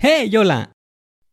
¡Hey, 0.00 0.30
hola! 0.36 0.70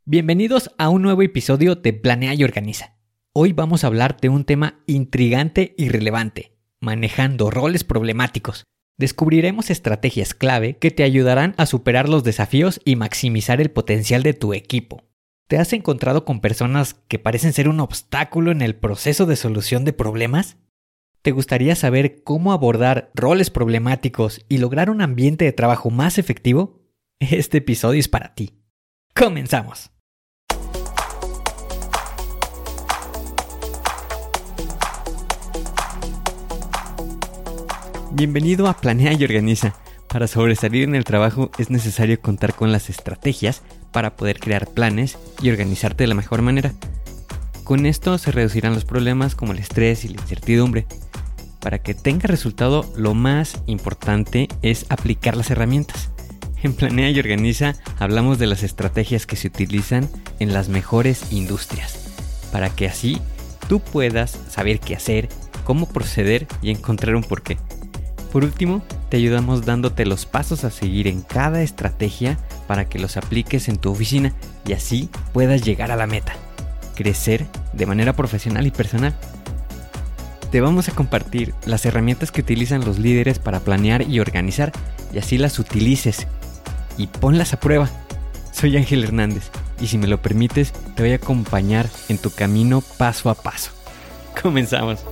Bienvenidos 0.06 0.72
a 0.80 0.90
un 0.90 1.04
nuevo 1.04 1.22
episodio 1.22 1.76
de 1.76 1.94
Planea 1.94 2.34
y 2.34 2.44
Organiza. 2.44 2.98
Hoy 3.32 3.54
vamos 3.54 3.84
a 3.84 3.88
hablar 3.88 4.18
de 4.20 4.30
un 4.30 4.44
tema 4.44 4.82
intrigante 4.88 5.76
y 5.78 5.90
relevante, 5.90 6.58
manejando 6.82 7.52
roles 7.52 7.84
problemáticos. 7.84 8.64
Descubriremos 8.98 9.70
estrategias 9.70 10.34
clave 10.34 10.80
que 10.80 10.90
te 10.90 11.04
ayudarán 11.04 11.54
a 11.60 11.68
superar 11.68 12.10
los 12.10 12.24
desafíos 12.24 12.82
y 12.84 12.96
maximizar 12.96 13.62
el 13.62 13.70
potencial 13.70 14.24
de 14.24 14.34
tu 14.34 14.56
equipo. 14.56 15.04
¿Te 15.48 15.60
has 15.60 15.72
encontrado 15.72 16.26
con 16.26 16.42
personas 16.42 16.96
que 17.08 17.20
parecen 17.20 17.54
ser 17.54 17.70
un 17.70 17.80
obstáculo 17.80 18.50
en 18.50 18.64
el 18.64 18.76
proceso 18.76 19.28
de 19.28 19.36
solución 19.36 19.86
de 19.86 19.94
problemas? 19.94 20.58
¿Te 21.22 21.30
gustaría 21.30 21.76
saber 21.76 22.24
cómo 22.24 22.52
abordar 22.52 23.12
roles 23.14 23.52
problemáticos 23.52 24.44
y 24.50 24.58
lograr 24.58 24.90
un 24.90 25.02
ambiente 25.02 25.46
de 25.46 25.54
trabajo 25.54 25.92
más 25.92 26.18
efectivo? 26.18 26.85
Este 27.22 27.60
episodio 27.60 28.02
es 28.02 28.10
para 28.10 28.36
ti. 28.36 28.60
Comenzamos. 29.16 29.90
Bienvenido 38.12 38.68
a 38.68 38.74
Planea 38.74 39.14
y 39.14 39.24
Organiza. 39.24 39.76
Para 40.10 40.28
sobresalir 40.28 40.84
en 40.84 40.96
el 40.96 41.06
trabajo 41.06 41.52
es 41.58 41.70
necesario 41.70 42.20
contar 42.20 42.54
con 42.54 42.74
las 42.74 42.90
estrategias 42.90 43.62
para 43.94 44.18
poder 44.18 44.40
crear 44.42 44.68
planes 44.68 45.18
y 45.42 45.50
organizarte 45.50 46.04
de 46.04 46.08
la 46.08 46.16
mejor 46.16 46.42
manera. 46.42 46.74
Con 47.64 47.86
esto 47.86 48.18
se 48.18 48.34
reducirán 48.34 48.74
los 48.74 48.84
problemas 48.84 49.36
como 49.36 49.54
el 49.54 49.60
estrés 49.60 50.04
y 50.04 50.10
la 50.10 50.22
incertidumbre. 50.22 50.86
Para 51.62 51.80
que 51.80 51.94
tenga 51.94 52.28
resultado, 52.28 52.86
lo 52.98 53.14
más 53.14 53.64
importante 53.68 54.50
es 54.62 54.86
aplicar 54.90 55.38
las 55.38 55.50
herramientas. 55.50 56.12
En 56.66 56.74
Planea 56.74 57.12
y 57.12 57.20
Organiza 57.20 57.76
hablamos 58.00 58.40
de 58.40 58.48
las 58.48 58.64
estrategias 58.64 59.28
que 59.28 59.36
se 59.36 59.50
utilizan 59.50 60.10
en 60.40 60.52
las 60.52 60.68
mejores 60.68 61.32
industrias, 61.32 62.10
para 62.52 62.72
que 62.72 62.88
así 62.88 63.22
tú 63.70 63.82
puedas 63.82 64.40
saber 64.50 64.80
qué 64.80 64.96
hacer, 64.96 65.30
cómo 65.64 65.88
proceder 65.88 66.48
y 66.64 66.72
encontrar 66.72 67.16
un 67.16 67.22
porqué. 67.22 67.60
Por 68.32 68.44
último, 68.44 68.82
te 69.10 69.18
ayudamos 69.18 69.64
dándote 69.64 70.08
los 70.08 70.26
pasos 70.26 70.64
a 70.64 70.72
seguir 70.72 71.08
en 71.08 71.22
cada 71.22 71.62
estrategia 71.62 72.40
para 72.66 72.90
que 72.90 72.98
los 72.98 73.16
apliques 73.16 73.70
en 73.70 73.78
tu 73.78 73.92
oficina 73.92 74.34
y 74.68 74.74
así 74.74 75.12
puedas 75.34 75.62
llegar 75.62 75.92
a 75.92 75.96
la 75.96 76.08
meta, 76.08 76.34
crecer 76.96 77.46
de 77.74 77.86
manera 77.86 78.14
profesional 78.14 78.66
y 78.66 78.72
personal. 78.72 79.14
Te 80.50 80.62
vamos 80.62 80.90
a 80.90 80.96
compartir 80.96 81.54
las 81.68 81.86
herramientas 81.86 82.32
que 82.32 82.42
utilizan 82.42 82.84
los 82.84 82.98
líderes 82.98 83.38
para 83.38 83.60
planear 83.60 84.02
y 84.10 84.20
organizar 84.20 84.72
y 85.14 85.20
así 85.20 85.38
las 85.38 85.60
utilices 85.60 86.26
y 86.98 87.08
ponlas 87.08 87.54
a 87.54 87.60
prueba. 87.60 87.90
Soy 88.52 88.78
Ángel 88.78 89.04
Hernández 89.04 89.52
y 89.80 89.88
si 89.88 89.98
me 89.98 90.08
lo 90.08 90.22
permites 90.22 90.72
te 90.96 91.04
voy 91.04 91.12
a 91.12 91.16
acompañar 91.16 91.88
en 92.10 92.18
tu 92.18 92.32
camino 92.32 92.82
paso 92.98 93.30
a 93.30 93.36
paso. 93.36 93.72
Comenzamos. 94.42 95.06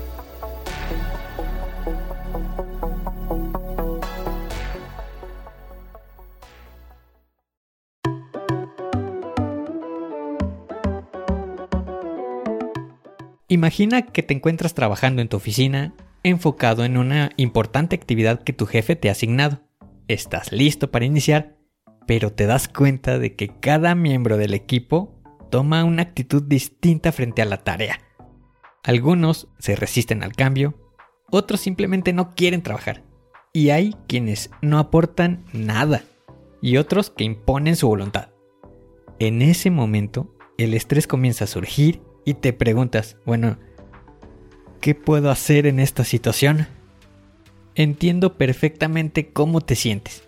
Imagina 13.54 14.02
que 14.02 14.24
te 14.24 14.34
encuentras 14.34 14.74
trabajando 14.74 15.22
en 15.22 15.28
tu 15.28 15.38
oficina 15.38 15.94
enfocado 16.24 16.86
en 16.86 16.98
una 16.98 17.30
importante 17.38 17.96
actividad 17.96 18.42
que 18.42 18.52
tu 18.52 18.66
jefe 18.66 18.96
te 18.96 19.10
ha 19.10 19.12
asignado. 19.12 19.62
Estás 20.08 20.52
listo 20.52 20.90
para 20.90 21.06
iniciar 21.06 21.56
pero 22.08 22.32
te 22.32 22.46
das 22.46 22.68
cuenta 22.68 23.20
de 23.20 23.36
que 23.36 23.48
cada 23.60 23.96
miembro 23.96 24.38
del 24.38 24.54
equipo 24.54 25.14
toma 25.50 25.84
una 25.84 26.02
actitud 26.02 26.44
distinta 26.44 27.12
frente 27.12 27.42
a 27.42 27.46
la 27.46 27.64
tarea. 27.64 28.00
Algunos 28.84 29.48
se 29.60 29.76
resisten 29.76 30.24
al 30.24 30.34
cambio, 30.34 30.74
otros 31.30 31.62
simplemente 31.62 32.12
no 32.14 32.36
quieren 32.36 32.64
trabajar, 32.64 33.04
y 33.54 33.70
hay 33.70 33.96
quienes 34.08 34.50
no 34.62 34.80
aportan 34.80 35.46
nada, 35.54 36.04
y 36.62 36.78
otros 36.78 37.10
que 37.10 37.24
imponen 37.24 37.76
su 37.76 37.88
voluntad. 37.88 38.30
En 39.20 39.42
ese 39.42 39.70
momento, 39.70 40.36
el 40.58 40.74
estrés 40.74 41.08
comienza 41.08 41.46
a 41.46 41.48
surgir 41.48 42.02
y 42.26 42.36
te 42.36 42.52
preguntas, 42.52 43.18
bueno, 43.26 43.58
¿qué 44.82 44.96
puedo 44.96 45.32
hacer 45.32 45.66
en 45.66 45.80
esta 45.80 46.04
situación? 46.04 46.68
Entiendo 47.76 48.38
perfectamente 48.38 49.32
cómo 49.32 49.62
te 49.62 49.76
sientes 49.76 50.28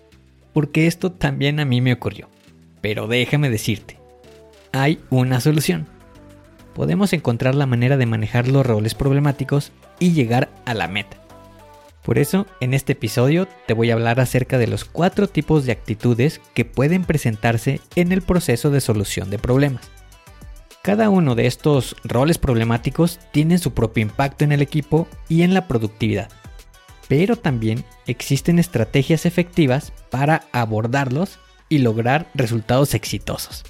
porque 0.55 0.87
esto 0.87 1.11
también 1.11 1.59
a 1.59 1.65
mí 1.65 1.81
me 1.81 1.91
ocurrió. 1.91 2.29
Pero 2.79 3.07
déjame 3.07 3.49
decirte, 3.49 3.99
hay 4.71 5.01
una 5.09 5.41
solución. 5.41 5.85
Podemos 6.73 7.11
encontrar 7.11 7.55
la 7.55 7.65
manera 7.65 7.97
de 7.97 8.05
manejar 8.05 8.47
los 8.47 8.65
roles 8.65 8.95
problemáticos 8.95 9.73
y 9.99 10.13
llegar 10.13 10.49
a 10.63 10.73
la 10.73 10.87
meta. 10.87 11.17
Por 12.05 12.17
eso, 12.17 12.47
en 12.61 12.73
este 12.73 12.93
episodio 12.93 13.49
te 13.67 13.73
voy 13.73 13.91
a 13.91 13.95
hablar 13.95 14.21
acerca 14.21 14.57
de 14.57 14.67
los 14.67 14.85
cuatro 14.85 15.27
tipos 15.27 15.65
de 15.65 15.73
actitudes 15.73 16.39
que 16.53 16.63
pueden 16.63 17.03
presentarse 17.03 17.81
en 17.97 18.13
el 18.13 18.21
proceso 18.21 18.69
de 18.71 18.79
solución 18.79 19.29
de 19.29 19.39
problemas. 19.39 19.91
Cada 20.81 21.09
uno 21.09 21.35
de 21.35 21.47
estos 21.47 21.97
roles 22.05 22.37
problemáticos 22.37 23.19
tiene 23.33 23.57
su 23.57 23.73
propio 23.73 24.03
impacto 24.03 24.45
en 24.45 24.53
el 24.53 24.61
equipo 24.61 25.09
y 25.27 25.41
en 25.41 25.53
la 25.53 25.67
productividad 25.67 26.29
pero 27.07 27.35
también 27.35 27.83
existen 28.07 28.59
estrategias 28.59 29.25
efectivas 29.25 29.93
para 30.09 30.47
abordarlos 30.51 31.39
y 31.69 31.79
lograr 31.79 32.29
resultados 32.33 32.93
exitosos. 32.93 33.63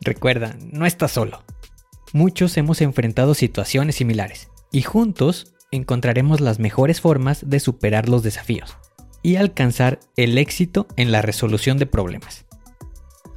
Recuerda, 0.00 0.56
no 0.60 0.86
estás 0.86 1.12
solo. 1.12 1.42
Muchos 2.12 2.56
hemos 2.56 2.80
enfrentado 2.80 3.34
situaciones 3.34 3.96
similares 3.96 4.48
y 4.70 4.82
juntos 4.82 5.54
encontraremos 5.70 6.40
las 6.40 6.58
mejores 6.58 7.00
formas 7.00 7.48
de 7.48 7.60
superar 7.60 8.08
los 8.08 8.22
desafíos 8.22 8.76
y 9.22 9.36
alcanzar 9.36 10.00
el 10.16 10.38
éxito 10.38 10.86
en 10.96 11.12
la 11.12 11.22
resolución 11.22 11.78
de 11.78 11.86
problemas. 11.86 12.46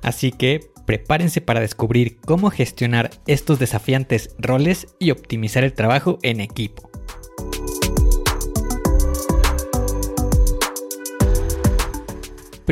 Así 0.02 0.32
que 0.32 0.72
prepárense 0.86 1.42
para 1.42 1.60
descubrir 1.60 2.20
cómo 2.22 2.50
gestionar 2.50 3.12
estos 3.28 3.60
desafiantes 3.60 4.36
roles 4.38 4.88
y 5.00 5.12
optimizar 5.12 5.64
el 5.64 5.74
trabajo 5.74 6.20
en 6.22 6.40
equipo. 6.40 6.91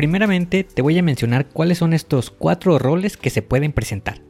Primeramente 0.00 0.64
te 0.64 0.80
voy 0.80 0.98
a 0.98 1.02
mencionar 1.02 1.50
cuáles 1.50 1.76
son 1.76 1.92
estos 1.92 2.30
cuatro 2.30 2.78
roles 2.78 3.18
que 3.18 3.28
se 3.28 3.42
pueden 3.42 3.72
presentar. 3.72 4.22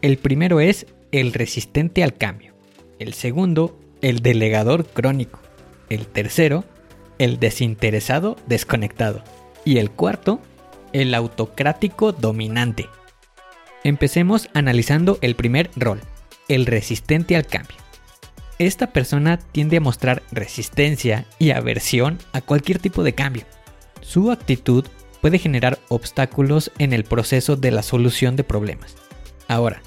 El 0.00 0.16
primero 0.16 0.60
es 0.60 0.86
el 1.12 1.34
resistente 1.34 2.02
al 2.02 2.14
cambio. 2.14 2.54
El 2.98 3.12
segundo, 3.12 3.78
el 4.00 4.20
delegador 4.20 4.86
crónico. 4.86 5.40
El 5.90 6.06
tercero, 6.06 6.64
el 7.18 7.38
desinteresado 7.38 8.36
desconectado. 8.46 9.22
Y 9.62 9.76
el 9.76 9.90
cuarto, 9.90 10.40
el 10.94 11.14
autocrático 11.14 12.12
dominante. 12.12 12.88
Empecemos 13.84 14.48
analizando 14.54 15.18
el 15.20 15.36
primer 15.36 15.68
rol, 15.76 16.00
el 16.48 16.64
resistente 16.64 17.36
al 17.36 17.46
cambio. 17.46 17.76
Esta 18.58 18.86
persona 18.86 19.38
tiende 19.38 19.76
a 19.76 19.82
mostrar 19.82 20.22
resistencia 20.32 21.26
y 21.38 21.50
aversión 21.50 22.16
a 22.32 22.40
cualquier 22.40 22.78
tipo 22.78 23.02
de 23.02 23.12
cambio 23.12 23.44
su 24.08 24.30
actitud 24.30 24.86
puede 25.20 25.38
generar 25.38 25.78
obstáculos 25.90 26.72
en 26.78 26.94
el 26.94 27.04
proceso 27.04 27.56
de 27.56 27.70
la 27.70 27.82
solución 27.82 28.36
de 28.36 28.44
problemas. 28.44 28.96
Ahora, 29.48 29.82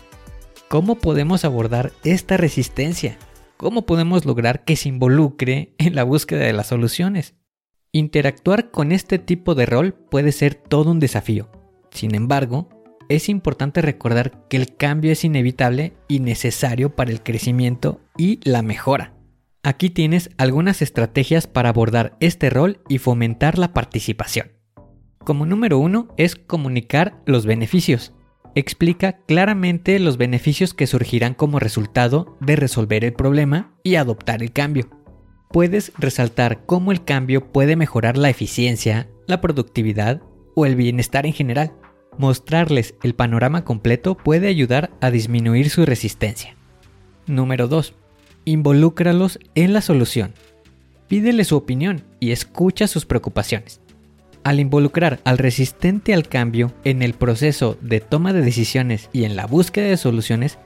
¿cómo 0.69 0.99
podemos 0.99 1.43
abordar 1.43 1.91
esta 2.03 2.37
resistencia? 2.37 3.17
¿Cómo 3.57 3.87
podemos 3.87 4.25
lograr 4.25 4.63
que 4.63 4.75
se 4.75 4.89
involucre 4.89 5.73
en 5.79 5.95
la 5.95 6.03
búsqueda 6.03 6.45
de 6.45 6.53
las 6.53 6.67
soluciones? 6.67 7.33
Interactuar 7.91 8.69
con 8.69 8.91
este 8.91 9.17
tipo 9.17 9.55
de 9.55 9.65
rol 9.65 9.93
puede 9.93 10.31
ser 10.31 10.53
todo 10.53 10.91
un 10.91 10.99
desafío. 10.99 11.49
Sin 11.89 12.13
embargo, 12.13 12.69
es 13.09 13.27
importante 13.27 13.81
recordar 13.81 14.47
que 14.49 14.57
el 14.57 14.75
cambio 14.75 15.11
es 15.11 15.23
inevitable 15.23 15.93
y 16.07 16.19
necesario 16.19 16.95
para 16.95 17.09
el 17.09 17.23
crecimiento 17.23 17.99
y 18.17 18.39
la 18.47 18.61
mejora. 18.61 19.15
Aquí 19.63 19.91
tienes 19.91 20.31
algunas 20.37 20.81
estrategias 20.81 21.45
para 21.45 21.69
abordar 21.69 22.17
este 22.19 22.49
rol 22.49 22.79
y 22.89 22.97
fomentar 22.97 23.59
la 23.59 23.73
participación. 23.73 24.53
Como 25.19 25.45
número 25.45 25.77
uno 25.77 26.07
es 26.17 26.35
comunicar 26.35 27.21
los 27.27 27.45
beneficios. 27.45 28.11
Explica 28.55 29.19
claramente 29.27 29.99
los 29.99 30.17
beneficios 30.17 30.73
que 30.73 30.87
surgirán 30.87 31.35
como 31.35 31.59
resultado 31.59 32.37
de 32.41 32.55
resolver 32.55 33.05
el 33.05 33.13
problema 33.13 33.75
y 33.83 33.95
adoptar 33.95 34.41
el 34.41 34.51
cambio. 34.51 34.89
Puedes 35.51 35.91
resaltar 35.99 36.65
cómo 36.65 36.91
el 36.91 37.03
cambio 37.03 37.51
puede 37.51 37.75
mejorar 37.75 38.17
la 38.17 38.29
eficiencia, 38.29 39.09
la 39.27 39.41
productividad 39.41 40.23
o 40.55 40.65
el 40.65 40.75
bienestar 40.75 41.27
en 41.27 41.33
general. 41.33 41.73
Mostrarles 42.17 42.95
el 43.03 43.13
panorama 43.13 43.63
completo 43.63 44.17
puede 44.17 44.47
ayudar 44.47 44.89
a 45.01 45.11
disminuir 45.11 45.69
su 45.69 45.85
resistencia. 45.85 46.55
Número 47.27 47.67
2. 47.67 48.00
Involúcralos 48.45 49.39
en 49.55 49.73
la 49.73 49.81
solución. 49.81 50.33
Pídele 51.07 51.43
su 51.43 51.57
opinión 51.57 52.03
y 52.19 52.31
escucha 52.31 52.87
sus 52.87 53.05
preocupaciones. 53.05 53.81
Al 54.43 54.59
involucrar 54.59 55.19
al 55.23 55.37
resistente 55.37 56.13
al 56.13 56.27
cambio 56.27 56.71
en 56.83 57.03
el 57.03 57.13
proceso 57.13 57.77
de 57.81 57.99
toma 57.99 58.33
de 58.33 58.41
decisiones 58.41 59.09
y 59.13 59.25
en 59.25 59.35
la 59.35 59.45
búsqueda 59.45 59.85
de 59.85 59.97
soluciones, 59.97 60.57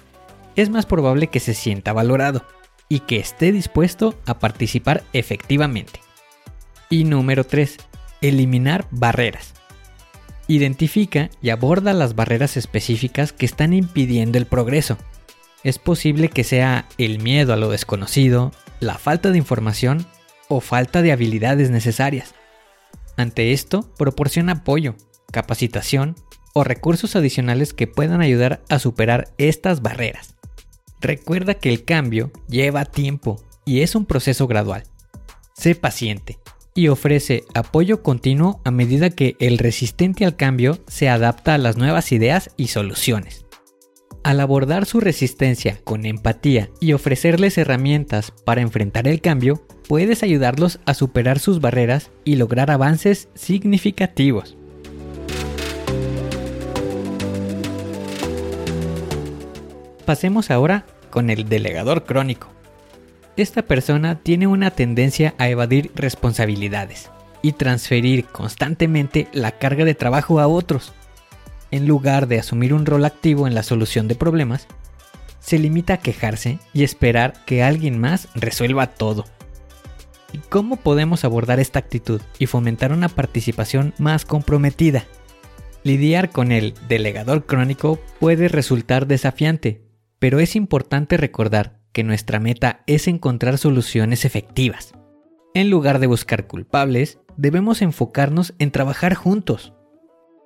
es 0.56 0.70
más 0.70 0.86
probable 0.86 1.28
que 1.28 1.42
se 1.42 1.54
sienta 1.54 1.92
valorado 1.92 2.46
y 2.88 3.00
que 3.00 3.18
esté 3.18 3.52
dispuesto 3.52 4.18
a 4.26 4.40
participar 4.40 5.04
efectivamente. 5.12 6.00
Y 6.90 7.04
número 7.04 7.44
3. 7.44 7.78
Eliminar 8.22 8.88
barreras. 8.92 9.54
Identifica 10.48 11.30
y 11.42 11.50
aborda 11.50 11.94
las 11.94 12.16
barreras 12.16 12.56
específicas 12.56 13.34
que 13.34 13.46
están 13.46 13.74
impidiendo 13.74 14.38
el 14.38 14.46
progreso. 14.46 14.98
Es 15.66 15.80
posible 15.80 16.30
que 16.30 16.44
sea 16.44 16.88
el 17.00 17.18
miedo 17.18 17.52
a 17.52 17.56
lo 17.56 17.72
desconocido, 17.72 18.52
la 18.80 19.00
falta 19.00 19.32
de 19.32 19.40
información 19.40 20.06
o 20.48 20.62
falta 20.62 21.02
de 21.02 21.12
habilidades 21.12 21.72
necesarias. 21.72 22.36
Ante 23.18 23.52
esto, 23.52 23.92
proporciona 23.98 24.52
apoyo, 24.52 24.94
capacitación 25.32 26.16
o 26.54 26.64
recursos 26.64 27.16
adicionales 27.16 27.74
que 27.74 27.88
puedan 27.88 28.22
ayudar 28.22 28.62
a 28.70 28.78
superar 28.78 29.30
estas 29.40 29.82
barreras. 29.82 30.36
Recuerda 31.02 31.56
que 31.56 31.70
el 31.70 31.84
cambio 31.84 32.32
lleva 32.48 32.86
tiempo 32.86 33.44
y 33.66 33.82
es 33.82 33.96
un 33.96 34.06
proceso 34.06 34.46
gradual. 34.46 34.84
Sé 35.56 35.74
paciente 35.74 36.38
y 36.76 36.90
ofrece 36.90 37.44
apoyo 37.56 38.04
continuo 38.04 38.62
a 38.66 38.70
medida 38.70 39.10
que 39.10 39.36
el 39.40 39.58
resistente 39.58 40.26
al 40.26 40.36
cambio 40.36 40.78
se 40.86 41.10
adapta 41.10 41.56
a 41.56 41.58
las 41.58 41.76
nuevas 41.76 42.12
ideas 42.12 42.52
y 42.56 42.68
soluciones. 42.68 43.45
Al 44.26 44.40
abordar 44.40 44.88
su 44.88 45.00
resistencia 45.00 45.78
con 45.84 46.04
empatía 46.08 46.72
y 46.80 46.94
ofrecerles 46.94 47.60
herramientas 47.60 48.32
para 48.32 48.62
enfrentar 48.62 49.08
el 49.08 49.22
cambio, 49.22 49.64
puedes 49.88 50.24
ayudarlos 50.24 50.80
a 50.86 50.96
superar 50.96 51.38
sus 51.38 51.62
barreras 51.62 52.10
y 52.24 52.38
lograr 52.38 52.72
avances 52.72 53.30
significativos. 53.36 54.58
Pasemos 60.06 60.50
ahora 60.50 60.88
con 61.12 61.30
el 61.30 61.48
delegador 61.48 62.06
crónico 62.06 62.56
esta 63.38 63.64
persona 63.64 64.20
tiene 64.20 64.48
una 64.48 64.72
tendencia 64.72 65.36
a 65.38 65.50
evadir 65.50 65.92
responsabilidades 65.94 67.12
y 67.42 67.52
transferir 67.52 68.24
constantemente 68.24 69.28
la 69.34 69.52
carga 69.52 69.84
de 69.84 69.94
trabajo 69.94 70.40
a 70.40 70.48
otros. 70.48 70.94
En 71.72 71.88
lugar 71.88 72.28
de 72.28 72.40
asumir 72.40 72.74
un 72.74 72.86
rol 72.86 73.06
activo 73.06 73.48
en 73.48 73.56
la 73.56 73.64
solución 73.64 74.08
de 74.08 74.16
problemas, 74.16 74.68
se 75.40 75.60
limita 75.60 75.94
a 75.94 76.00
quejarse 76.00 76.60
y 76.74 76.84
esperar 76.84 77.34
que 77.46 77.62
alguien 77.62 78.00
más 78.00 78.30
resuelva 78.34 78.88
todo. 78.88 79.26
¿Y 80.34 80.40
cómo 80.40 80.78
podemos 80.78 81.24
abordar 81.24 81.60
esta 81.60 81.78
actitud 81.78 82.20
y 82.40 82.48
fomentar 82.48 82.92
una 82.92 83.10
participación 83.10 83.94
más 84.00 84.26
comprometida? 84.26 85.06
Lidiar 85.84 86.32
con 86.32 86.52
el 86.52 86.74
delegador 86.88 87.46
crónico 87.46 88.00
puede 88.20 88.48
resultar 88.48 89.06
desafiante, 89.06 89.86
pero 90.18 90.40
es 90.40 90.56
importante 90.56 91.16
recordar 91.16 91.80
que 91.94 92.04
nuestra 92.04 92.40
meta 92.40 92.82
es 92.88 93.08
encontrar 93.08 93.60
soluciones 93.60 94.26
efectivas. 94.26 94.94
En 95.54 95.70
lugar 95.70 96.00
de 96.00 96.08
buscar 96.08 96.48
culpables, 96.48 97.20
debemos 97.38 97.84
enfocarnos 97.84 98.56
en 98.58 98.72
trabajar 98.72 99.14
juntos. 99.14 99.75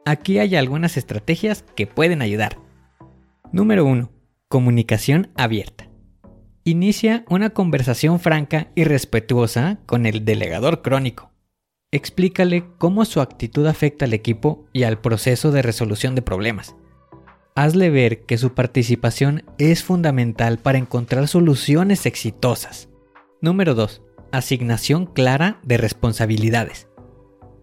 Aquí 0.06 0.40
hay 0.40 0.56
algunas 0.56 0.98
estrategias 0.98 1.64
que 1.76 1.88
pueden 1.88 2.22
ayudar. 2.22 2.58
Número 3.52 3.86
1. 3.86 4.12
Comunicación 4.48 5.32
abierta. 5.36 5.90
Inicia 6.64 7.26
una 7.30 7.52
conversación 7.52 8.20
franca 8.20 8.72
y 8.76 8.84
respetuosa 8.84 9.80
con 9.86 10.06
el 10.06 10.26
delegador 10.26 10.82
crónico. 10.82 11.32
Explícale 11.92 12.66
cómo 12.78 13.06
su 13.06 13.22
actitud 13.22 13.66
afecta 13.66 14.06
al 14.06 14.14
equipo 14.14 14.68
y 14.74 14.84
al 14.84 15.02
proceso 15.02 15.52
de 15.52 15.62
resolución 15.62 16.16
de 16.16 16.22
problemas 16.22 16.76
hazle 17.60 17.90
ver 17.90 18.22
que 18.22 18.38
su 18.38 18.54
participación 18.54 19.44
es 19.58 19.84
fundamental 19.84 20.60
para 20.60 20.78
encontrar 20.78 21.28
soluciones 21.28 22.06
exitosas. 22.06 22.88
Número 23.42 23.76
2. 23.76 24.02
Asignación 24.32 25.06
clara 25.06 25.60
de 25.64 25.78
responsabilidades. 25.78 26.88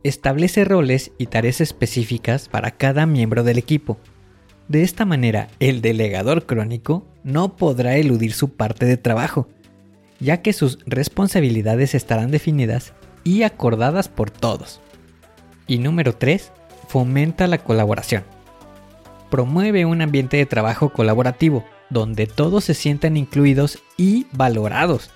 Establece 0.06 0.64
roles 0.64 1.12
y 1.18 1.26
tareas 1.26 1.60
específicas 1.60 2.48
para 2.48 2.72
cada 2.72 3.06
miembro 3.06 3.42
del 3.44 3.58
equipo. 3.58 3.98
De 4.68 4.82
esta 4.82 5.04
manera, 5.04 5.48
el 5.60 5.80
delegador 5.80 6.46
crónico 6.46 7.06
no 7.24 7.56
podrá 7.56 7.96
eludir 7.96 8.32
su 8.32 8.50
parte 8.50 8.86
de 8.86 8.96
trabajo, 8.96 9.48
ya 10.20 10.42
que 10.42 10.52
sus 10.52 10.78
responsabilidades 10.86 11.94
estarán 11.94 12.30
definidas 12.30 12.92
y 13.24 13.42
acordadas 13.42 14.08
por 14.08 14.30
todos. 14.30 14.80
Y 15.66 15.78
número 15.78 16.14
3. 16.14 16.52
Fomenta 16.88 17.46
la 17.46 17.58
colaboración 17.58 18.24
promueve 19.30 19.84
un 19.84 20.02
ambiente 20.02 20.36
de 20.36 20.46
trabajo 20.46 20.90
colaborativo, 20.90 21.64
donde 21.90 22.26
todos 22.26 22.64
se 22.64 22.74
sientan 22.74 23.16
incluidos 23.16 23.82
y 23.96 24.26
valorados. 24.32 25.10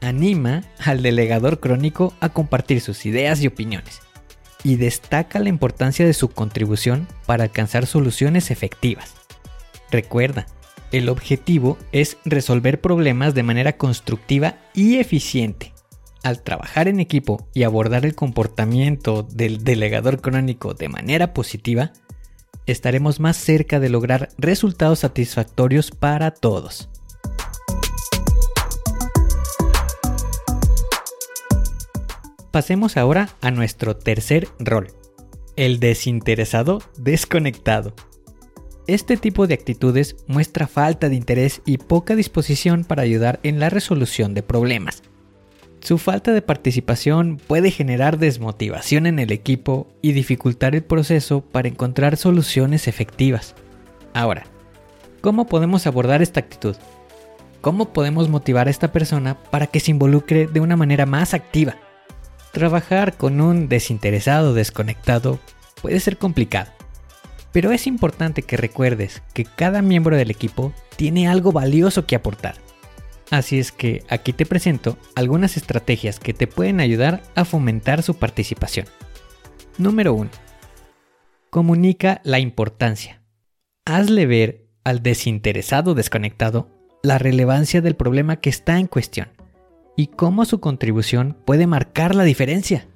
Anima 0.00 0.62
al 0.84 1.02
delegador 1.02 1.58
crónico 1.58 2.14
a 2.20 2.28
compartir 2.28 2.80
sus 2.80 3.04
ideas 3.04 3.42
y 3.42 3.48
opiniones, 3.48 4.00
y 4.64 4.76
destaca 4.76 5.38
la 5.38 5.48
importancia 5.48 6.06
de 6.06 6.14
su 6.14 6.28
contribución 6.28 7.06
para 7.26 7.44
alcanzar 7.44 7.86
soluciones 7.86 8.50
efectivas. 8.50 9.14
Recuerda, 9.90 10.46
el 10.92 11.08
objetivo 11.08 11.78
es 11.92 12.16
resolver 12.24 12.80
problemas 12.80 13.34
de 13.34 13.42
manera 13.42 13.76
constructiva 13.76 14.56
y 14.74 14.96
eficiente. 14.96 15.72
Al 16.22 16.42
trabajar 16.42 16.88
en 16.88 16.98
equipo 17.00 17.46
y 17.54 17.62
abordar 17.62 18.04
el 18.04 18.14
comportamiento 18.14 19.22
del 19.22 19.64
delegador 19.64 20.20
crónico 20.20 20.74
de 20.74 20.88
manera 20.88 21.32
positiva, 21.32 21.92
estaremos 22.66 23.20
más 23.20 23.36
cerca 23.36 23.80
de 23.80 23.88
lograr 23.88 24.30
resultados 24.36 25.00
satisfactorios 25.00 25.90
para 25.90 26.32
todos. 26.32 26.88
Pasemos 32.50 32.96
ahora 32.96 33.28
a 33.42 33.50
nuestro 33.50 33.94
tercer 33.96 34.48
rol, 34.58 34.88
el 35.56 35.80
desinteresado 35.80 36.80
desconectado. 36.96 37.92
Este 38.86 39.18
tipo 39.18 39.46
de 39.46 39.52
actitudes 39.52 40.16
muestra 40.26 40.66
falta 40.66 41.10
de 41.10 41.14
interés 41.14 41.60
y 41.66 41.76
poca 41.76 42.16
disposición 42.16 42.84
para 42.84 43.02
ayudar 43.02 43.38
en 43.42 43.60
la 43.60 43.68
resolución 43.68 44.32
de 44.32 44.42
problemas. 44.42 45.02
Su 45.80 45.98
falta 45.98 46.32
de 46.32 46.40
participación 46.40 47.36
puede 47.36 47.70
generar 47.70 48.16
desmotivación 48.16 49.04
en 49.04 49.18
el 49.18 49.30
equipo 49.30 49.86
y 50.00 50.12
dificultar 50.12 50.74
el 50.74 50.82
proceso 50.82 51.42
para 51.42 51.68
encontrar 51.68 52.16
soluciones 52.16 52.88
efectivas. 52.88 53.54
Ahora, 54.14 54.46
¿cómo 55.20 55.46
podemos 55.46 55.86
abordar 55.86 56.22
esta 56.22 56.40
actitud? 56.40 56.76
¿Cómo 57.60 57.92
podemos 57.92 58.30
motivar 58.30 58.68
a 58.68 58.70
esta 58.70 58.90
persona 58.90 59.36
para 59.50 59.66
que 59.66 59.80
se 59.80 59.90
involucre 59.90 60.46
de 60.46 60.60
una 60.60 60.76
manera 60.76 61.04
más 61.04 61.34
activa? 61.34 61.76
Trabajar 62.52 63.16
con 63.16 63.40
un 63.40 63.68
desinteresado 63.68 64.54
desconectado 64.54 65.38
puede 65.82 66.00
ser 66.00 66.18
complicado, 66.18 66.70
pero 67.52 67.72
es 67.72 67.86
importante 67.86 68.42
que 68.42 68.56
recuerdes 68.56 69.22
que 69.34 69.44
cada 69.44 69.82
miembro 69.82 70.16
del 70.16 70.30
equipo 70.30 70.72
tiene 70.96 71.28
algo 71.28 71.52
valioso 71.52 72.06
que 72.06 72.16
aportar 72.16 72.56
Así 73.30 73.58
es 73.58 73.72
que 73.72 74.04
aquí 74.08 74.32
te 74.32 74.46
presento 74.46 74.96
algunas 75.14 75.56
estrategias 75.56 76.18
que 76.18 76.32
te 76.32 76.46
pueden 76.46 76.80
ayudar 76.80 77.22
a 77.34 77.44
fomentar 77.44 78.02
su 78.02 78.14
participación. 78.14 78.86
Número 79.76 80.14
1. 80.14 80.30
Comunica 81.50 82.20
la 82.24 82.38
importancia. 82.38 83.22
Hazle 83.84 84.26
ver 84.26 84.66
al 84.82 85.02
desinteresado 85.02 85.94
desconectado 85.94 86.70
la 87.02 87.18
relevancia 87.18 87.80
del 87.82 87.96
problema 87.96 88.36
que 88.36 88.50
está 88.50 88.78
en 88.78 88.86
cuestión 88.86 89.28
y 89.98 90.06
cómo 90.06 90.44
su 90.44 90.60
contribución 90.60 91.36
puede 91.44 91.66
marcar 91.66 92.14
la 92.14 92.22
diferencia. 92.22 92.86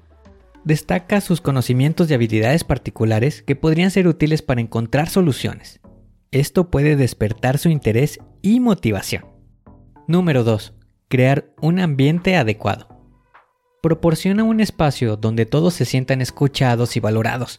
Destaca 0.63 1.21
sus 1.21 1.41
conocimientos 1.41 2.09
y 2.09 2.15
habilidades 2.15 2.63
particulares 2.63 3.43
que 3.43 3.57
podrían 3.57 3.91
ser 3.91 4.07
útiles 4.07 4.41
para 4.41 4.61
encontrar 4.61 5.09
soluciones. 5.09 5.81
Esto 6.31 6.71
puede 6.71 6.95
despertar 6.95 7.59
su 7.59 7.71
interés 7.71 8.21
y 8.41 8.61
motivación. 8.61 9.27
Número 10.07 10.45
2. 10.45 10.75
Crear 11.09 11.53
un 11.61 11.81
ambiente 11.81 12.37
adecuado. 12.37 12.87
Proporciona 13.83 14.45
un 14.45 14.61
espacio 14.61 15.17
donde 15.17 15.45
todos 15.45 15.75
se 15.75 15.87
sientan 15.87 16.21
escuchados 16.21 16.97
y 16.97 17.01
valorados. 17.01 17.59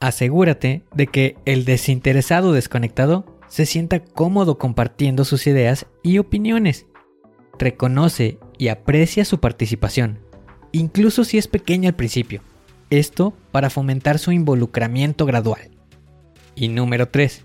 Asegúrate 0.00 0.84
de 0.94 1.08
que 1.08 1.36
el 1.44 1.64
desinteresado 1.64 2.52
desconectado 2.52 3.40
se 3.48 3.66
sienta 3.66 3.98
cómodo 3.98 4.58
compartiendo 4.58 5.24
sus 5.24 5.48
ideas 5.48 5.86
y 6.04 6.18
opiniones. 6.18 6.86
Reconoce 7.58 8.38
y 8.58 8.68
aprecia 8.68 9.24
su 9.24 9.40
participación, 9.40 10.18
incluso 10.72 11.24
si 11.24 11.38
es 11.38 11.48
pequeña 11.48 11.90
al 11.90 11.96
principio. 11.96 12.42
Esto 12.90 13.34
para 13.50 13.70
fomentar 13.70 14.18
su 14.18 14.32
involucramiento 14.32 15.26
gradual. 15.26 15.70
Y 16.54 16.68
número 16.68 17.08
3. 17.08 17.44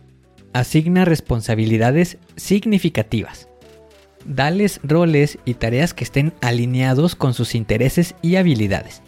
Asigna 0.54 1.06
responsabilidades 1.06 2.18
significativas. 2.36 3.48
Dales 4.26 4.80
roles 4.84 5.40
y 5.46 5.56
tareas 5.56 5.94
que 5.94 6.04
estén 6.04 6.34
alineados 6.42 7.16
con 7.16 7.34
sus 7.34 7.56
intereses 7.56 8.16
y 8.22 8.36
habilidades. 8.36 9.02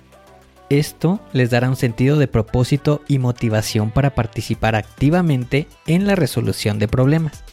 Esto 0.70 1.20
les 1.34 1.52
dará 1.52 1.70
un 1.70 1.76
sentido 1.76 2.18
de 2.18 2.28
propósito 2.28 3.02
y 3.08 3.20
motivación 3.20 3.92
para 3.92 4.16
participar 4.16 4.76
activamente 4.76 5.68
en 5.86 6.08
la 6.08 6.16
resolución 6.16 6.80
de 6.80 6.88
problemas. 6.88 7.44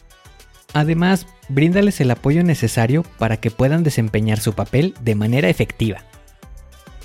Además, 0.73 1.27
bríndales 1.49 1.99
el 2.01 2.11
apoyo 2.11 2.43
necesario 2.43 3.03
para 3.17 3.37
que 3.37 3.51
puedan 3.51 3.83
desempeñar 3.83 4.39
su 4.39 4.53
papel 4.53 4.93
de 5.01 5.15
manera 5.15 5.49
efectiva. 5.49 6.05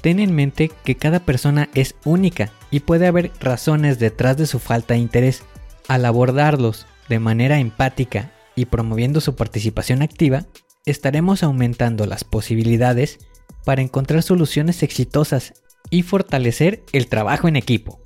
Ten 0.01 0.21
en 0.21 0.35
mente 0.35 0.71
que 0.85 0.97
cada 0.97 1.21
persona 1.21 1.69
es 1.75 1.97
única 2.05 2.53
y 2.71 2.81
puede 2.81 3.07
haber 3.07 3.33
razones 3.41 3.99
detrás 3.99 4.37
de 4.37 4.47
su 4.47 4.59
falta 4.59 4.95
de 4.95 5.01
interés. 5.01 5.43
Al 5.89 6.05
abordarlos 6.05 6.87
de 7.09 7.19
manera 7.19 7.59
empática 7.59 8.33
y 8.55 8.67
promoviendo 8.67 9.21
su 9.21 9.35
participación 9.35 10.03
activa, 10.03 10.45
estaremos 10.85 11.43
aumentando 11.43 12.07
las 12.07 12.23
posibilidades 12.23 13.19
para 13.65 13.83
encontrar 13.83 14.23
soluciones 14.23 14.85
exitosas 14.85 15.55
y 15.91 16.03
fortalecer 16.03 16.85
el 16.93 17.09
trabajo 17.09 17.49
en 17.49 17.57
equipo. 17.57 18.01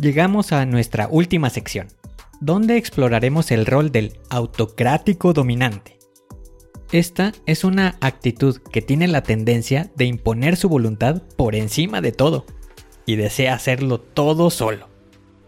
Llegamos 0.00 0.52
a 0.52 0.64
nuestra 0.64 1.08
última 1.10 1.50
sección, 1.50 1.88
donde 2.40 2.78
exploraremos 2.78 3.50
el 3.50 3.66
rol 3.66 3.92
del 3.92 4.14
autocrático 4.30 5.34
dominante. 5.34 5.98
Esta 6.90 7.32
es 7.44 7.64
una 7.64 7.98
actitud 8.00 8.56
que 8.72 8.80
tiene 8.80 9.08
la 9.08 9.22
tendencia 9.22 9.90
de 9.96 10.06
imponer 10.06 10.56
su 10.56 10.70
voluntad 10.70 11.20
por 11.36 11.54
encima 11.54 12.00
de 12.00 12.12
todo 12.12 12.46
y 13.04 13.16
desea 13.16 13.52
hacerlo 13.52 14.00
todo 14.00 14.48
solo. 14.48 14.88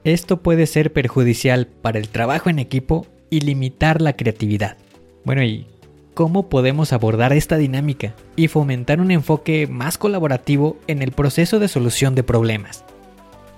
Esto 0.05 0.43
puede 0.43 0.67
ser 0.67 0.93
perjudicial 0.93 1.67
para 1.67 1.99
el 1.99 2.11
trabajo 2.11 2.51
en 2.51 2.59
equipo 2.59 3.07
y 3.31 3.41
limitar 3.41 4.03
la 4.03 4.17
creatividad. 4.17 4.77
Bueno, 5.25 5.43
¿y 5.45 5.67
cómo 6.13 6.51
podemos 6.51 6.93
abordar 6.93 7.33
esta 7.33 7.57
dinámica 7.57 8.15
y 8.37 8.49
fomentar 8.49 9.01
un 9.01 9.13
enfoque 9.13 9.67
más 9.67 9.97
colaborativo 9.97 10.77
en 10.89 11.01
el 11.01 11.13
proceso 11.13 11.59
de 11.59 11.69
solución 11.69 12.15
de 12.15 12.23
problemas? 12.23 12.85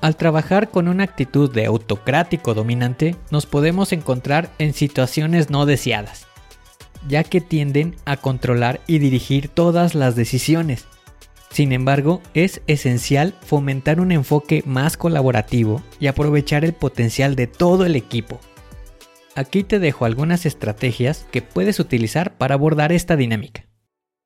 Al 0.05 0.17
trabajar 0.17 0.69
con 0.69 0.89
una 0.89 1.03
actitud 1.03 1.51
de 1.51 1.65
autocrático 1.65 2.53
dominante, 2.53 3.17
nos 3.31 3.47
podemos 3.47 3.91
encontrar 3.91 4.51
en 4.59 4.75
situaciones 4.75 5.49
no 5.49 5.65
deseadas, 5.65 6.27
ya 7.09 7.25
que 7.25 7.41
tienden 7.41 7.97
a 8.05 8.19
controlar 8.19 8.83
y 8.87 8.99
dirigir 8.99 9.49
todas 9.49 9.95
las 9.95 10.15
decisiones. 10.15 10.85
Sin 11.49 11.73
embargo, 11.73 12.21
es 12.35 12.61
esencial 12.67 13.35
fomentar 13.47 13.99
un 13.99 14.13
enfoque 14.13 14.63
más 14.67 14.99
colaborativo 14.99 15.83
y 15.99 16.09
aprovechar 16.09 16.67
el 16.67 16.75
potencial 16.75 17.35
de 17.35 17.47
todo 17.47 17.87
el 17.87 17.97
equipo. 17.97 18.41
Aquí 19.35 19.65
te 19.65 19.79
dejo 19.79 20.05
algunas 20.05 20.45
estrategias 20.45 21.27
que 21.31 21.41
puedes 21.41 21.81
utilizar 21.81 22.37
para 22.37 22.57
abordar 22.57 22.93
esta 22.93 23.17
dinámica. 23.17 23.65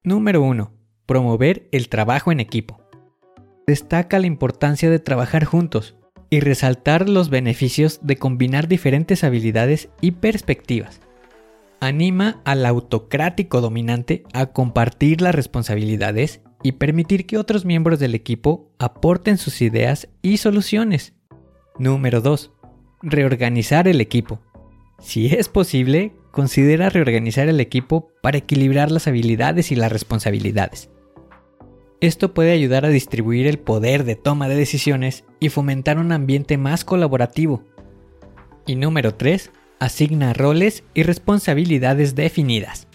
Número 0.03 0.43
1. 0.43 0.73
Promover 1.07 1.69
el 1.71 1.89
trabajo 1.89 2.33
en 2.33 2.41
equipo 2.41 2.88
destaca 3.69 4.19
la 4.19 4.27
importancia 4.27 4.89
de 4.89 4.99
trabajar 4.99 5.45
juntos 5.45 5.95
y 6.31 6.41
resaltar 6.41 7.07
los 7.07 7.29
beneficios 7.29 8.01
de 8.03 8.17
combinar 8.17 8.67
diferentes 8.67 9.25
habilidades 9.25 9.91
y 10.01 10.13
perspectivas. 10.13 11.03
Anima 11.79 12.41
al 12.47 12.65
autocrático 12.65 13.61
dominante 13.61 14.25
a 14.33 14.47
compartir 14.47 15.21
las 15.21 15.35
responsabilidades 15.35 16.41
y 16.63 16.73
permitir 16.73 17.27
que 17.27 17.37
otros 17.37 17.67
miembros 17.67 17.99
del 17.99 18.15
equipo 18.15 18.73
aporten 18.79 19.37
sus 19.37 19.61
ideas 19.61 20.09
y 20.23 20.39
soluciones. 20.39 21.13
Número 21.79 22.23
2. 22.23 22.51
Reorganizar 23.03 23.87
el 23.87 24.01
equipo. 24.01 24.41
Si 24.99 25.27
es 25.27 25.51
posible, 25.51 26.15
considera 26.31 26.89
reorganizar 26.89 27.49
el 27.51 27.61
equipo 27.61 28.09
para 28.23 28.39
equilibrar 28.39 28.91
las 28.91 29.07
habilidades 29.09 29.71
y 29.73 29.77
las 29.77 29.93
responsabilidades. 29.93 30.89
Esto 32.01 32.33
puede 32.33 32.53
ayudar 32.53 32.85
a 32.85 32.91
distribuir 32.91 33.49
el 33.49 33.59
poder 33.59 34.05
de 34.05 34.15
toma 34.15 34.49
de 34.49 34.55
decisiones 34.55 35.25
y 35.41 35.49
fomentar 35.49 35.99
un 35.99 36.13
ambiente 36.13 36.57
más 36.57 36.85
colaborativo. 36.85 37.65
Y 38.67 38.77
número 38.77 39.15
3. 39.15 39.51
Asigna 39.81 40.33
roles 40.33 40.85
y 40.95 41.03
responsabilidades 41.03 42.15
definidas. 42.15 42.87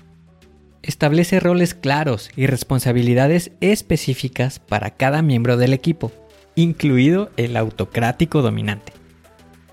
Establece 0.82 1.42
roles 1.42 1.74
claros 1.74 2.30
y 2.38 2.48
responsabilidades 2.48 3.52
específicas 3.60 4.60
para 4.60 4.92
cada 4.92 5.22
miembro 5.22 5.58
del 5.58 5.74
equipo, 5.74 6.14
incluido 6.56 7.30
el 7.36 7.58
autocrático 7.58 8.42
dominante. 8.42 8.94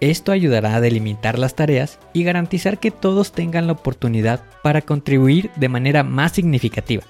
Esto 0.01 0.33
ayudará 0.33 0.75
a 0.75 0.81
delimitar 0.81 1.39
las 1.39 1.55
tareas 1.55 2.01
y 2.13 2.25
garantizar 2.25 2.81
que 2.81 2.91
todos 2.91 3.31
tengan 3.31 3.69
la 3.69 3.75
oportunidad 3.75 4.43
para 4.65 4.83
contribuir 4.83 5.51
de 5.55 5.69
manera 5.69 6.03
más 6.03 6.33
significativa. 6.33 7.05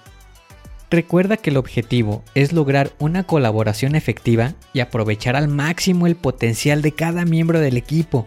Recuerda 0.90 1.36
que 1.36 1.50
el 1.50 1.56
objetivo 1.56 2.24
es 2.34 2.52
lograr 2.52 2.90
una 2.98 3.22
colaboración 3.22 3.94
efectiva 3.94 4.54
y 4.72 4.80
aprovechar 4.80 5.36
al 5.36 5.46
máximo 5.46 6.08
el 6.08 6.16
potencial 6.16 6.82
de 6.82 6.90
cada 6.90 7.24
miembro 7.24 7.60
del 7.60 7.76
equipo, 7.76 8.26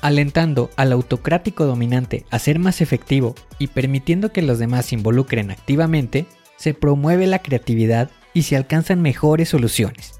alentando 0.00 0.70
al 0.76 0.92
autocrático 0.92 1.66
dominante 1.66 2.24
a 2.30 2.38
ser 2.38 2.58
más 2.58 2.80
efectivo 2.80 3.34
y 3.58 3.66
permitiendo 3.66 4.32
que 4.32 4.40
los 4.40 4.58
demás 4.58 4.86
se 4.86 4.94
involucren 4.94 5.50
activamente, 5.50 6.24
se 6.56 6.72
promueve 6.72 7.26
la 7.26 7.40
creatividad 7.40 8.10
y 8.32 8.44
se 8.44 8.56
alcanzan 8.56 9.02
mejores 9.02 9.50
soluciones. 9.50 10.14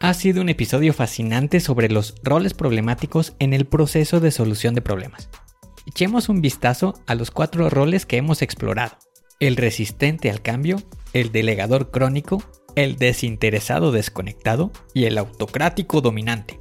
Ha 0.00 0.12
sido 0.12 0.42
un 0.42 0.50
episodio 0.50 0.92
fascinante 0.92 1.60
sobre 1.60 1.88
los 1.88 2.14
roles 2.22 2.52
problemáticos 2.52 3.32
en 3.38 3.54
el 3.54 3.64
proceso 3.64 4.20
de 4.20 4.30
solución 4.30 4.74
de 4.74 4.82
problemas. 4.82 5.30
Echemos 5.98 6.28
un 6.28 6.40
vistazo 6.40 6.94
a 7.08 7.16
los 7.16 7.32
cuatro 7.32 7.68
roles 7.70 8.06
que 8.06 8.18
hemos 8.18 8.40
explorado. 8.40 8.96
El 9.40 9.56
resistente 9.56 10.30
al 10.30 10.42
cambio, 10.42 10.80
el 11.12 11.32
delegador 11.32 11.90
crónico, 11.90 12.40
el 12.76 12.94
desinteresado 12.98 13.90
desconectado 13.90 14.70
y 14.94 15.06
el 15.06 15.18
autocrático 15.18 16.00
dominante. 16.00 16.60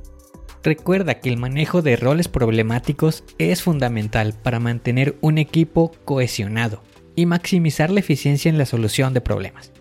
Recuerda 0.63 1.19
que 1.19 1.29
el 1.29 1.37
manejo 1.37 1.83
de 1.83 1.97
roles 1.97 2.27
problemáticos 2.27 3.23
es 3.37 3.61
fundamental 3.61 4.33
para 4.33 4.59
mantener 4.59 5.19
un 5.21 5.37
equipo 5.37 5.91
cohesionado 6.03 6.81
y 7.15 7.27
maximizar 7.27 7.91
la 7.91 7.99
eficiencia 7.99 8.49
en 8.49 8.57
la 8.57 8.65
solución 8.65 9.13
de 9.13 9.21
problemas. 9.21 9.71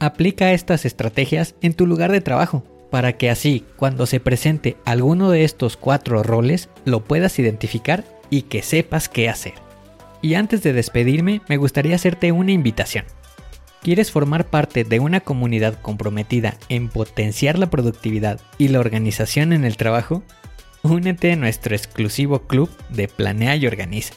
Aplica 0.00 0.52
estas 0.52 0.86
estrategias 0.86 1.56
en 1.60 1.74
tu 1.74 1.86
lugar 1.86 2.10
de 2.10 2.22
trabajo 2.22 2.64
para 2.90 3.16
que 3.16 3.30
así, 3.30 3.64
cuando 3.76 4.06
se 4.06 4.20
presente 4.20 4.76
alguno 4.84 5.30
de 5.30 5.44
estos 5.44 5.76
cuatro 5.76 6.22
roles, 6.22 6.68
lo 6.84 7.04
puedas 7.04 7.38
identificar 7.38 8.04
y 8.30 8.42
que 8.42 8.62
sepas 8.62 9.08
qué 9.08 9.28
hacer. 9.28 9.54
Y 10.22 10.34
antes 10.34 10.62
de 10.62 10.72
despedirme, 10.72 11.42
me 11.48 11.56
gustaría 11.56 11.94
hacerte 11.94 12.32
una 12.32 12.52
invitación. 12.52 13.04
¿Quieres 13.82 14.10
formar 14.10 14.46
parte 14.46 14.84
de 14.84 14.98
una 14.98 15.20
comunidad 15.20 15.80
comprometida 15.80 16.56
en 16.68 16.88
potenciar 16.88 17.58
la 17.58 17.70
productividad 17.70 18.40
y 18.58 18.68
la 18.68 18.80
organización 18.80 19.52
en 19.52 19.64
el 19.64 19.76
trabajo? 19.76 20.22
Únete 20.82 21.32
a 21.32 21.36
nuestro 21.36 21.76
exclusivo 21.76 22.40
club 22.40 22.70
de 22.88 23.06
Planea 23.06 23.54
y 23.56 23.66
Organiza. 23.66 24.14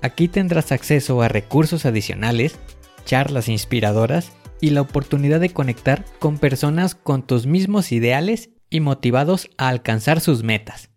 Aquí 0.00 0.26
tendrás 0.26 0.72
acceso 0.72 1.22
a 1.22 1.28
recursos 1.28 1.86
adicionales, 1.86 2.58
charlas 3.04 3.48
inspiradoras 3.48 4.32
y 4.62 4.70
la 4.70 4.80
oportunidad 4.80 5.40
de 5.40 5.50
conectar 5.50 6.04
con 6.20 6.38
personas 6.38 6.94
con 6.94 7.26
tus 7.26 7.46
mismos 7.46 7.90
ideales 7.90 8.50
y 8.70 8.78
motivados 8.78 9.50
a 9.58 9.68
alcanzar 9.68 10.20
sus 10.20 10.44
metas. 10.44 10.88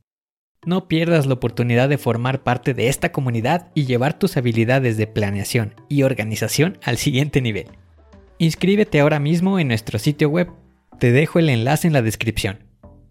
No 0.65 0.87
pierdas 0.87 1.25
la 1.25 1.33
oportunidad 1.33 1.89
de 1.89 1.97
formar 1.97 2.43
parte 2.43 2.75
de 2.75 2.89
esta 2.89 3.11
comunidad 3.11 3.71
y 3.73 3.85
llevar 3.85 4.19
tus 4.19 4.37
habilidades 4.37 4.97
de 4.97 5.07
planeación 5.07 5.73
y 5.89 6.03
organización 6.03 6.77
al 6.83 6.97
siguiente 6.97 7.41
nivel. 7.41 7.67
Inscríbete 8.37 8.99
ahora 8.99 9.19
mismo 9.19 9.57
en 9.57 9.67
nuestro 9.67 9.97
sitio 9.97 10.29
web. 10.29 10.51
Te 10.99 11.11
dejo 11.11 11.39
el 11.39 11.49
enlace 11.49 11.87
en 11.87 11.93
la 11.93 12.03
descripción. 12.03 12.59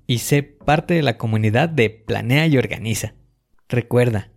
Y 0.06 0.18
sé 0.18 0.44
parte 0.44 0.94
de 0.94 1.02
la 1.02 1.18
comunidad 1.18 1.68
de 1.68 1.90
Planea 1.90 2.46
y 2.46 2.58
Organiza. 2.58 3.14
Recuerda, 3.68 4.30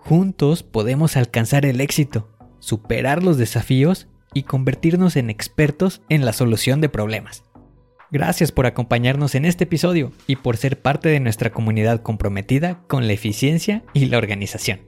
juntos 0.00 0.62
podemos 0.62 1.16
alcanzar 1.16 1.64
el 1.64 1.80
éxito, 1.80 2.36
superar 2.58 3.22
los 3.22 3.38
desafíos 3.38 4.08
y 4.34 4.44
convertirnos 4.44 5.16
en 5.16 5.30
expertos 5.30 6.02
en 6.08 6.24
la 6.24 6.32
solución 6.32 6.80
de 6.80 6.88
problemas. 6.88 7.44
Gracias 8.10 8.52
por 8.52 8.66
acompañarnos 8.66 9.34
en 9.34 9.46
este 9.46 9.64
episodio 9.64 10.12
y 10.26 10.36
por 10.36 10.58
ser 10.58 10.80
parte 10.82 11.08
de 11.08 11.18
nuestra 11.18 11.50
comunidad 11.50 12.02
comprometida 12.02 12.82
con 12.86 13.06
la 13.06 13.14
eficiencia 13.14 13.82
y 13.94 14.06
la 14.06 14.18
organización. 14.18 14.80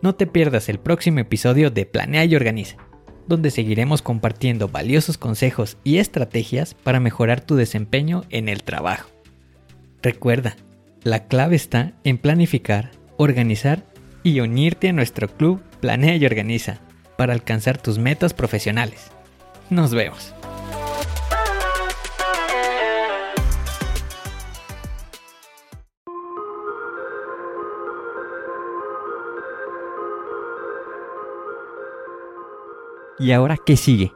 No 0.00 0.14
te 0.14 0.26
pierdas 0.26 0.68
el 0.68 0.78
próximo 0.78 1.20
episodio 1.20 1.70
de 1.70 1.84
Planea 1.84 2.24
y 2.24 2.34
Organiza, 2.34 2.78
donde 3.28 3.50
seguiremos 3.50 4.00
compartiendo 4.00 4.68
valiosos 4.68 5.18
consejos 5.18 5.76
y 5.84 5.98
estrategias 5.98 6.74
para 6.74 7.00
mejorar 7.00 7.42
tu 7.42 7.54
desempeño 7.54 8.22
en 8.30 8.48
el 8.48 8.62
trabajo. 8.62 9.10
Recuerda, 10.02 10.56
la 11.04 11.26
clave 11.26 11.56
está 11.56 11.92
en 12.02 12.16
planificar, 12.16 12.92
organizar 13.18 13.84
y 14.22 14.40
unirte 14.40 14.88
a 14.88 14.92
nuestro 14.92 15.28
club 15.28 15.62
Planea 15.80 16.16
y 16.16 16.24
Organiza 16.24 16.80
para 17.22 17.34
alcanzar 17.34 17.78
tus 17.78 18.00
metas 18.00 18.34
profesionales. 18.34 19.12
Nos 19.70 19.94
vemos. 19.94 20.34
¿Y 33.20 33.30
ahora 33.30 33.56
qué 33.64 33.76
sigue? 33.76 34.12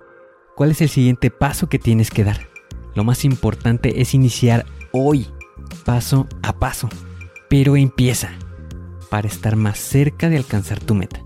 ¿Cuál 0.57 0.73
es 0.73 0.81
el 0.81 0.89
siguiente 0.89 1.31
paso 1.31 1.69
que 1.69 1.79
tienes 1.79 2.11
que 2.11 2.25
dar? 2.25 2.49
Lo 2.97 3.05
más 3.05 3.25
importante 3.25 4.01
es 4.01 4.15
iniciar 4.15 4.67
hoy, 4.91 5.29
paso 5.85 6.27
a 6.43 6.59
paso. 6.59 6.89
Pero 7.49 7.77
empieza 7.77 8.33
para 9.11 9.29
estar 9.29 9.55
más 9.55 9.79
cerca 9.79 10.29
de 10.29 10.39
alcanzar 10.39 10.81
tu 10.81 10.97
meta. 10.97 11.26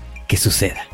que 0.31 0.37
suceda. 0.37 0.87